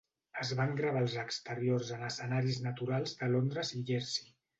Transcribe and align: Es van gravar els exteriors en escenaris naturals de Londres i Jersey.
Es 0.43 0.51
van 0.59 0.71
gravar 0.77 1.03
els 1.03 1.17
exteriors 1.23 1.91
en 1.97 2.05
escenaris 2.07 2.57
naturals 2.69 3.13
de 3.21 3.29
Londres 3.35 3.75
i 3.81 3.83
Jersey. 3.91 4.35